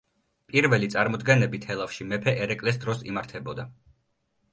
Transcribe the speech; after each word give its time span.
პირველი 0.51 0.87
წარმოდგენები 0.93 1.59
თელავში 1.65 2.07
მეფე 2.13 2.33
ერეკლეს 2.45 2.81
დროს 2.87 3.05
იმართებოდა. 3.11 3.67